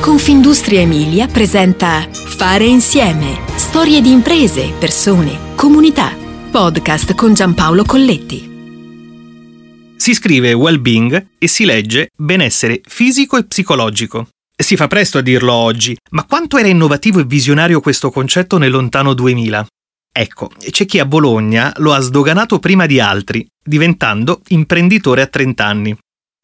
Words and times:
Confindustria 0.00 0.80
Emilia 0.80 1.26
presenta 1.26 2.08
Fare 2.10 2.64
insieme. 2.64 3.38
Storie 3.56 4.00
di 4.00 4.10
imprese, 4.10 4.72
persone, 4.78 5.54
comunità. 5.54 6.16
Podcast 6.50 7.14
con 7.14 7.34
Giampaolo 7.34 7.84
Colletti. 7.84 8.48
Si 9.96 10.14
scrive 10.14 10.54
well-being 10.54 11.26
e 11.38 11.46
si 11.46 11.66
legge 11.66 12.12
benessere 12.16 12.80
fisico 12.82 13.36
e 13.36 13.44
psicologico. 13.44 14.28
Si 14.56 14.74
fa 14.74 14.86
presto 14.86 15.18
a 15.18 15.20
dirlo 15.20 15.52
oggi, 15.52 15.94
ma 16.12 16.24
quanto 16.24 16.56
era 16.56 16.68
innovativo 16.68 17.20
e 17.20 17.24
visionario 17.24 17.82
questo 17.82 18.10
concetto 18.10 18.56
nel 18.56 18.70
lontano 18.70 19.12
2000? 19.12 19.66
Ecco, 20.10 20.50
c'è 20.70 20.86
chi 20.86 20.98
a 20.98 21.04
Bologna 21.04 21.74
lo 21.76 21.92
ha 21.92 22.00
sdoganato 22.00 22.58
prima 22.58 22.86
di 22.86 22.98
altri, 23.00 23.46
diventando 23.62 24.40
imprenditore 24.48 25.20
a 25.20 25.26
30 25.26 25.66
anni. 25.66 25.98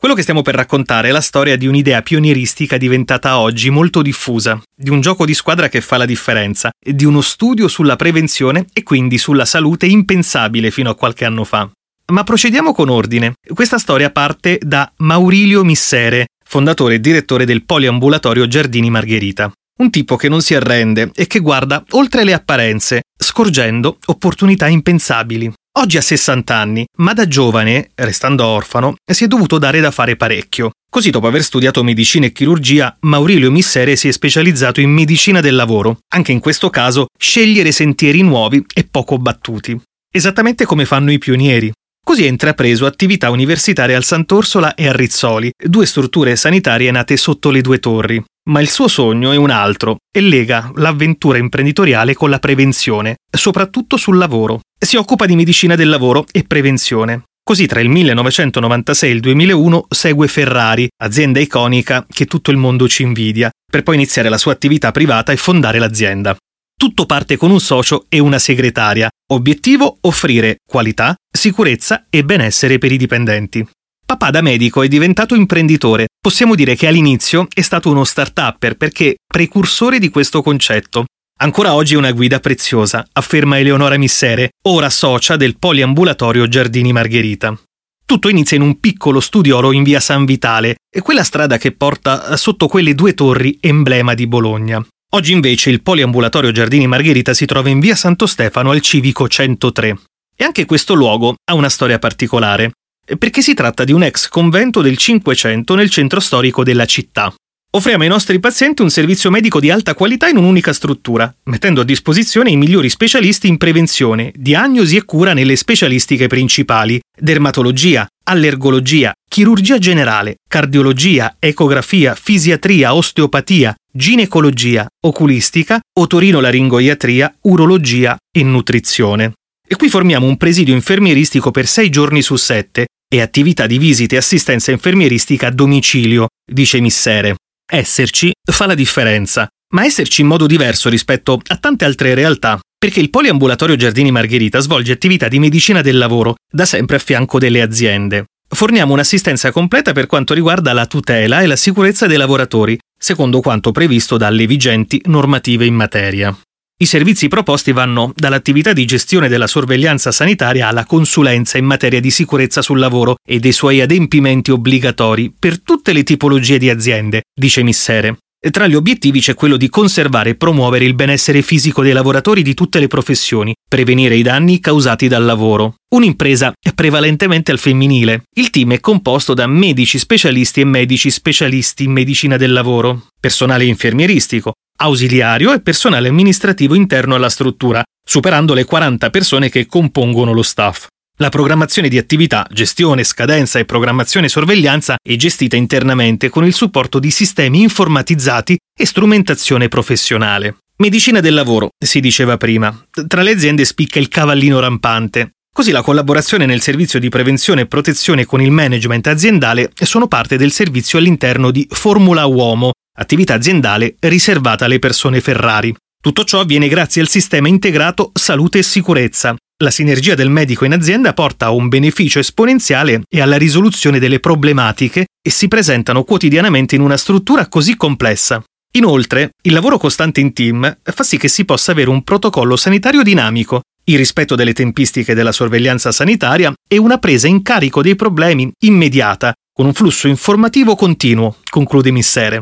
Quello 0.00 0.14
che 0.14 0.22
stiamo 0.22 0.40
per 0.40 0.54
raccontare 0.54 1.08
è 1.08 1.10
la 1.10 1.20
storia 1.20 1.58
di 1.58 1.66
un'idea 1.66 2.00
pionieristica 2.00 2.78
diventata 2.78 3.38
oggi 3.38 3.68
molto 3.68 4.00
diffusa, 4.00 4.58
di 4.74 4.88
un 4.88 5.02
gioco 5.02 5.26
di 5.26 5.34
squadra 5.34 5.68
che 5.68 5.82
fa 5.82 5.98
la 5.98 6.06
differenza, 6.06 6.70
di 6.80 7.04
uno 7.04 7.20
studio 7.20 7.68
sulla 7.68 7.96
prevenzione 7.96 8.64
e 8.72 8.82
quindi 8.82 9.18
sulla 9.18 9.44
salute 9.44 9.84
impensabile 9.84 10.70
fino 10.70 10.88
a 10.88 10.94
qualche 10.94 11.26
anno 11.26 11.44
fa. 11.44 11.70
Ma 12.12 12.24
procediamo 12.24 12.72
con 12.72 12.88
ordine. 12.88 13.34
Questa 13.52 13.76
storia 13.76 14.08
parte 14.08 14.58
da 14.62 14.90
Maurilio 14.96 15.64
Missere, 15.64 16.28
fondatore 16.46 16.94
e 16.94 17.00
direttore 17.00 17.44
del 17.44 17.66
poliambulatorio 17.66 18.48
Giardini 18.48 18.88
Margherita. 18.88 19.52
Un 19.80 19.90
tipo 19.90 20.16
che 20.16 20.30
non 20.30 20.40
si 20.40 20.54
arrende 20.54 21.10
e 21.14 21.26
che 21.26 21.40
guarda 21.40 21.84
oltre 21.90 22.24
le 22.24 22.32
apparenze, 22.32 23.02
scorgendo 23.18 23.98
opportunità 24.06 24.66
impensabili. 24.66 25.52
Oggi 25.78 25.96
ha 25.98 26.02
60 26.02 26.56
anni, 26.56 26.84
ma 26.96 27.12
da 27.12 27.28
giovane, 27.28 27.92
restando 27.94 28.44
orfano, 28.44 28.96
si 29.04 29.22
è 29.24 29.26
dovuto 29.28 29.56
dare 29.56 29.78
da 29.78 29.92
fare 29.92 30.16
parecchio. 30.16 30.72
Così, 30.90 31.10
dopo 31.10 31.28
aver 31.28 31.44
studiato 31.44 31.84
medicina 31.84 32.26
e 32.26 32.32
chirurgia, 32.32 32.96
Maurilio 33.02 33.52
Missere 33.52 33.94
si 33.94 34.08
è 34.08 34.10
specializzato 34.10 34.80
in 34.80 34.90
medicina 34.90 35.40
del 35.40 35.54
lavoro. 35.54 36.00
Anche 36.12 36.32
in 36.32 36.40
questo 36.40 36.70
caso, 36.70 37.06
scegliere 37.16 37.70
sentieri 37.70 38.22
nuovi 38.22 38.64
e 38.74 38.82
poco 38.82 39.16
battuti. 39.18 39.80
Esattamente 40.12 40.64
come 40.64 40.84
fanno 40.84 41.12
i 41.12 41.18
pionieri. 41.18 41.70
Così 42.04 42.24
ha 42.24 42.28
intrapreso 42.28 42.86
attività 42.86 43.30
universitarie 43.30 43.94
al 43.94 44.04
Sant'Orsola 44.04 44.74
e 44.74 44.88
a 44.88 44.92
Rizzoli, 44.92 45.50
due 45.56 45.86
strutture 45.86 46.34
sanitarie 46.34 46.90
nate 46.90 47.16
sotto 47.16 47.50
le 47.50 47.60
due 47.60 47.78
torri. 47.78 48.22
Ma 48.50 48.60
il 48.60 48.68
suo 48.68 48.88
sogno 48.88 49.32
è 49.32 49.36
un 49.36 49.50
altro 49.50 49.98
e 50.10 50.20
lega 50.20 50.72
l'avventura 50.74 51.38
imprenditoriale 51.38 52.14
con 52.14 52.30
la 52.30 52.38
prevenzione, 52.38 53.16
soprattutto 53.30 53.96
sul 53.96 54.16
lavoro. 54.16 54.60
Si 54.76 54.96
occupa 54.96 55.26
di 55.26 55.36
medicina 55.36 55.76
del 55.76 55.88
lavoro 55.88 56.24
e 56.32 56.42
prevenzione. 56.44 57.22
Così 57.42 57.66
tra 57.66 57.80
il 57.80 57.88
1996 57.88 59.08
e 59.08 59.12
il 59.12 59.20
2001 59.20 59.86
segue 59.88 60.28
Ferrari, 60.28 60.88
azienda 61.02 61.38
iconica 61.38 62.06
che 62.08 62.26
tutto 62.26 62.50
il 62.50 62.56
mondo 62.56 62.88
ci 62.88 63.02
invidia, 63.02 63.50
per 63.70 63.82
poi 63.82 63.96
iniziare 63.96 64.28
la 64.28 64.38
sua 64.38 64.52
attività 64.52 64.90
privata 64.90 65.32
e 65.32 65.36
fondare 65.36 65.78
l'azienda. 65.78 66.36
Tutto 66.76 67.04
parte 67.06 67.36
con 67.36 67.50
un 67.50 67.60
socio 67.60 68.06
e 68.08 68.20
una 68.20 68.38
segretaria. 68.38 69.10
Obiettivo 69.32 69.98
offrire 70.00 70.56
qualità, 70.66 71.14
sicurezza 71.40 72.04
e 72.10 72.22
benessere 72.22 72.76
per 72.76 72.92
i 72.92 72.98
dipendenti. 72.98 73.66
Papà 74.04 74.28
da 74.28 74.42
medico 74.42 74.82
è 74.82 74.88
diventato 74.88 75.34
imprenditore. 75.34 76.08
Possiamo 76.20 76.54
dire 76.54 76.74
che 76.74 76.86
all'inizio 76.86 77.46
è 77.54 77.62
stato 77.62 77.88
uno 77.88 78.04
start-upper 78.04 78.76
perché 78.76 79.16
precursore 79.26 79.98
di 79.98 80.10
questo 80.10 80.42
concetto. 80.42 81.06
Ancora 81.38 81.72
oggi 81.72 81.94
è 81.94 81.96
una 81.96 82.12
guida 82.12 82.40
preziosa, 82.40 83.06
afferma 83.12 83.58
Eleonora 83.58 83.96
Missere, 83.96 84.50
ora 84.66 84.90
socia 84.90 85.36
del 85.36 85.56
poliambulatorio 85.58 86.46
Giardini 86.46 86.92
Margherita. 86.92 87.58
Tutto 88.04 88.28
inizia 88.28 88.58
in 88.58 88.62
un 88.62 88.78
piccolo 88.78 89.20
studiolo 89.20 89.72
in 89.72 89.82
via 89.82 90.00
San 90.00 90.26
Vitale, 90.26 90.74
e 90.94 91.00
quella 91.00 91.24
strada 91.24 91.56
che 91.56 91.72
porta 91.72 92.36
sotto 92.36 92.66
quelle 92.66 92.94
due 92.94 93.14
torri 93.14 93.56
emblema 93.62 94.12
di 94.12 94.26
Bologna. 94.26 94.84
Oggi 95.12 95.32
invece 95.32 95.70
il 95.70 95.80
poliambulatorio 95.80 96.52
Giardini 96.52 96.86
Margherita 96.86 97.32
si 97.32 97.46
trova 97.46 97.70
in 97.70 97.80
via 97.80 97.96
Santo 97.96 98.26
Stefano 98.26 98.72
al 98.72 98.82
Civico 98.82 99.26
103. 99.26 99.98
E 100.40 100.44
anche 100.44 100.64
questo 100.64 100.94
luogo 100.94 101.34
ha 101.50 101.54
una 101.54 101.68
storia 101.68 101.98
particolare, 101.98 102.70
perché 103.18 103.42
si 103.42 103.52
tratta 103.52 103.84
di 103.84 103.92
un 103.92 104.02
ex 104.02 104.26
convento 104.28 104.80
del 104.80 104.96
Cinquecento 104.96 105.74
nel 105.74 105.90
centro 105.90 106.18
storico 106.18 106.64
della 106.64 106.86
città. 106.86 107.30
Offriamo 107.72 108.04
ai 108.04 108.08
nostri 108.08 108.40
pazienti 108.40 108.80
un 108.80 108.88
servizio 108.88 109.30
medico 109.30 109.60
di 109.60 109.70
alta 109.70 109.92
qualità 109.92 110.28
in 110.28 110.38
un'unica 110.38 110.72
struttura, 110.72 111.30
mettendo 111.44 111.82
a 111.82 111.84
disposizione 111.84 112.50
i 112.50 112.56
migliori 112.56 112.88
specialisti 112.88 113.48
in 113.48 113.58
prevenzione, 113.58 114.32
diagnosi 114.34 114.96
e 114.96 115.04
cura 115.04 115.34
nelle 115.34 115.56
specialistiche 115.56 116.26
principali, 116.26 116.98
dermatologia, 117.14 118.06
allergologia, 118.24 119.12
chirurgia 119.28 119.76
generale, 119.76 120.36
cardiologia, 120.48 121.36
ecografia, 121.38 122.14
fisiatria, 122.14 122.94
osteopatia, 122.94 123.74
ginecologia, 123.92 124.86
oculistica, 125.04 125.78
otorino-laringoiatria, 125.92 127.36
urologia 127.42 128.16
e 128.34 128.42
nutrizione. 128.42 129.34
E 129.72 129.76
qui 129.76 129.88
formiamo 129.88 130.26
un 130.26 130.36
presidio 130.36 130.74
infermieristico 130.74 131.52
per 131.52 131.68
sei 131.68 131.90
giorni 131.90 132.22
su 132.22 132.34
sette 132.34 132.86
e 133.08 133.20
attività 133.20 133.68
di 133.68 133.78
visita 133.78 134.16
e 134.16 134.18
assistenza 134.18 134.72
infermieristica 134.72 135.46
a 135.46 135.52
domicilio, 135.52 136.26
dice 136.44 136.80
Missere. 136.80 137.36
Esserci 137.70 138.32
fa 138.50 138.66
la 138.66 138.74
differenza, 138.74 139.46
ma 139.74 139.84
esserci 139.84 140.22
in 140.22 140.26
modo 140.26 140.48
diverso 140.48 140.88
rispetto 140.88 141.40
a 141.46 141.56
tante 141.56 141.84
altre 141.84 142.14
realtà, 142.14 142.58
perché 142.76 142.98
il 142.98 143.10
poliambulatorio 143.10 143.76
Giardini 143.76 144.10
Margherita 144.10 144.58
svolge 144.58 144.90
attività 144.90 145.28
di 145.28 145.38
medicina 145.38 145.82
del 145.82 145.98
lavoro 145.98 146.34
da 146.52 146.64
sempre 146.64 146.96
a 146.96 146.98
fianco 146.98 147.38
delle 147.38 147.62
aziende. 147.62 148.24
Forniamo 148.52 148.92
un'assistenza 148.92 149.52
completa 149.52 149.92
per 149.92 150.06
quanto 150.06 150.34
riguarda 150.34 150.72
la 150.72 150.86
tutela 150.86 151.42
e 151.42 151.46
la 151.46 151.54
sicurezza 151.54 152.08
dei 152.08 152.16
lavoratori, 152.16 152.76
secondo 153.00 153.40
quanto 153.40 153.70
previsto 153.70 154.16
dalle 154.16 154.48
vigenti 154.48 155.00
normative 155.04 155.64
in 155.64 155.74
materia. 155.74 156.36
I 156.82 156.86
servizi 156.86 157.28
proposti 157.28 157.72
vanno 157.72 158.10
dall'attività 158.16 158.72
di 158.72 158.86
gestione 158.86 159.28
della 159.28 159.46
sorveglianza 159.46 160.10
sanitaria 160.10 160.66
alla 160.66 160.86
consulenza 160.86 161.58
in 161.58 161.66
materia 161.66 162.00
di 162.00 162.10
sicurezza 162.10 162.62
sul 162.62 162.78
lavoro 162.78 163.16
e 163.22 163.38
dei 163.38 163.52
suoi 163.52 163.82
adempimenti 163.82 164.50
obbligatori 164.50 165.30
per 165.38 165.60
tutte 165.60 165.92
le 165.92 166.04
tipologie 166.04 166.56
di 166.56 166.70
aziende, 166.70 167.24
dice 167.38 167.62
Missere. 167.62 168.16
Tra 168.50 168.66
gli 168.66 168.74
obiettivi 168.74 169.20
c'è 169.20 169.34
quello 169.34 169.58
di 169.58 169.68
conservare 169.68 170.30
e 170.30 170.34
promuovere 170.36 170.86
il 170.86 170.94
benessere 170.94 171.42
fisico 171.42 171.82
dei 171.82 171.92
lavoratori 171.92 172.40
di 172.40 172.54
tutte 172.54 172.80
le 172.80 172.86
professioni, 172.86 173.54
prevenire 173.68 174.16
i 174.16 174.22
danni 174.22 174.58
causati 174.58 175.06
dal 175.06 175.26
lavoro. 175.26 175.74
Un'impresa 175.94 176.50
è 176.58 176.72
prevalentemente 176.72 177.50
al 177.50 177.58
femminile. 177.58 178.22
Il 178.36 178.48
team 178.48 178.72
è 178.72 178.80
composto 178.80 179.34
da 179.34 179.46
medici 179.46 179.98
specialisti 179.98 180.62
e 180.62 180.64
medici 180.64 181.10
specialisti 181.10 181.84
in 181.84 181.92
medicina 181.92 182.38
del 182.38 182.52
lavoro, 182.52 183.08
personale 183.20 183.66
infermieristico, 183.66 184.54
ausiliario 184.80 185.52
e 185.52 185.60
personale 185.60 186.08
amministrativo 186.08 186.74
interno 186.74 187.14
alla 187.14 187.28
struttura, 187.28 187.82
superando 188.02 188.54
le 188.54 188.64
40 188.64 189.10
persone 189.10 189.48
che 189.48 189.66
compongono 189.66 190.32
lo 190.32 190.42
staff. 190.42 190.86
La 191.18 191.28
programmazione 191.28 191.88
di 191.88 191.98
attività, 191.98 192.46
gestione, 192.50 193.04
scadenza 193.04 193.58
e 193.58 193.66
programmazione 193.66 194.26
e 194.26 194.30
sorveglianza 194.30 194.96
è 195.02 195.16
gestita 195.16 195.54
internamente 195.54 196.30
con 196.30 196.46
il 196.46 196.54
supporto 196.54 196.98
di 196.98 197.10
sistemi 197.10 197.60
informatizzati 197.60 198.56
e 198.74 198.86
strumentazione 198.86 199.68
professionale. 199.68 200.56
Medicina 200.76 201.20
del 201.20 201.34
lavoro, 201.34 201.68
si 201.78 202.00
diceva 202.00 202.38
prima. 202.38 202.74
Tra 203.06 203.20
le 203.20 203.32
aziende 203.32 203.66
spicca 203.66 203.98
il 203.98 204.08
cavallino 204.08 204.60
rampante. 204.60 205.32
Così 205.52 205.72
la 205.72 205.82
collaborazione 205.82 206.46
nel 206.46 206.62
servizio 206.62 206.98
di 206.98 207.10
prevenzione 207.10 207.62
e 207.62 207.66
protezione 207.66 208.24
con 208.24 208.40
il 208.40 208.50
management 208.50 209.08
aziendale 209.08 209.72
sono 209.74 210.08
parte 210.08 210.38
del 210.38 210.52
servizio 210.52 210.98
all'interno 210.98 211.50
di 211.50 211.66
Formula 211.68 212.24
Uomo, 212.24 212.70
attività 212.98 213.34
aziendale 213.34 213.96
riservata 214.00 214.64
alle 214.64 214.78
persone 214.78 215.20
Ferrari. 215.20 215.74
Tutto 216.02 216.24
ciò 216.24 216.40
avviene 216.40 216.68
grazie 216.68 217.02
al 217.02 217.08
sistema 217.08 217.48
integrato 217.48 218.10
salute 218.14 218.58
e 218.58 218.62
sicurezza, 218.62 219.34
la 219.62 219.70
sinergia 219.70 220.14
del 220.14 220.30
medico 220.30 220.64
in 220.64 220.72
azienda 220.72 221.12
porta 221.12 221.46
a 221.46 221.50
un 221.50 221.68
beneficio 221.68 222.18
esponenziale 222.18 223.02
e 223.06 223.20
alla 223.20 223.36
risoluzione 223.36 223.98
delle 223.98 224.18
problematiche 224.18 225.04
e 225.22 225.30
si 225.30 225.48
presentano 225.48 226.02
quotidianamente 226.02 226.76
in 226.76 226.80
una 226.80 226.96
struttura 226.96 227.46
così 227.46 227.76
complessa. 227.76 228.42
Inoltre, 228.76 229.32
il 229.42 229.52
lavoro 229.52 229.76
costante 229.76 230.20
in 230.20 230.32
team 230.32 230.78
fa 230.82 231.02
sì 231.02 231.18
che 231.18 231.28
si 231.28 231.44
possa 231.44 231.72
avere 231.72 231.90
un 231.90 232.02
protocollo 232.02 232.56
sanitario 232.56 233.02
dinamico, 233.02 233.60
il 233.84 233.98
rispetto 233.98 234.34
delle 234.34 234.54
tempistiche 234.54 235.12
della 235.12 235.32
sorveglianza 235.32 235.92
sanitaria 235.92 236.54
e 236.66 236.78
una 236.78 236.96
presa 236.96 237.26
in 237.26 237.42
carico 237.42 237.82
dei 237.82 237.96
problemi 237.96 238.50
immediata, 238.64 239.34
con 239.52 239.66
un 239.66 239.74
flusso 239.74 240.08
informativo 240.08 240.74
continuo, 240.74 241.36
conclude 241.50 241.90
Missere. 241.90 242.40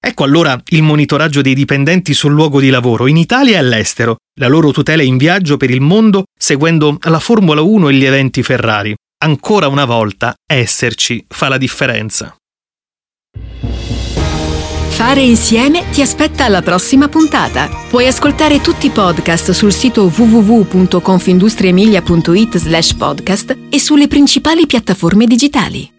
Ecco 0.00 0.24
allora 0.24 0.60
il 0.68 0.82
monitoraggio 0.82 1.42
dei 1.42 1.54
dipendenti 1.54 2.14
sul 2.14 2.32
luogo 2.32 2.60
di 2.60 2.70
lavoro 2.70 3.06
in 3.06 3.16
Italia 3.16 3.54
e 3.54 3.58
all'estero, 3.58 4.16
la 4.40 4.48
loro 4.48 4.70
tutela 4.70 5.02
in 5.02 5.16
viaggio 5.16 5.56
per 5.56 5.70
il 5.70 5.80
mondo 5.80 6.24
seguendo 6.38 6.98
la 7.00 7.18
Formula 7.18 7.62
1 7.62 7.88
e 7.88 7.94
gli 7.94 8.04
eventi 8.04 8.42
Ferrari. 8.42 8.94
Ancora 9.20 9.66
una 9.66 9.84
volta 9.84 10.34
esserci 10.46 11.24
fa 11.28 11.48
la 11.48 11.58
differenza. 11.58 12.38
Fare 14.98 15.20
insieme 15.20 15.84
ti 15.90 16.02
aspetta 16.02 16.44
alla 16.44 16.62
prossima 16.62 17.08
puntata. 17.08 17.68
Puoi 17.88 18.06
ascoltare 18.06 18.60
tutti 18.60 18.86
i 18.86 18.90
podcast 18.90 19.52
sul 19.52 19.72
sito 19.72 20.12
www.confindustriemilia.it 20.14 22.56
slash 22.56 22.94
podcast 22.94 23.56
e 23.68 23.78
sulle 23.78 24.08
principali 24.08 24.66
piattaforme 24.66 25.26
digitali. 25.26 25.97